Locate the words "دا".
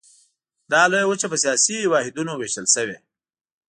0.71-0.81